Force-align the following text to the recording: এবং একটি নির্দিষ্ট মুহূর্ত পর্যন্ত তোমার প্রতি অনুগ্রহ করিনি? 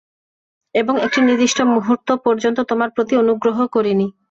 এবং 0.75 0.95
একটি 1.05 1.19
নির্দিষ্ট 1.21 1.59
মুহূর্ত 1.73 2.09
পর্যন্ত 2.25 2.57
তোমার 2.69 2.89
প্রতি 2.95 3.13
অনুগ্রহ 3.23 3.57
করিনি? 3.75 4.07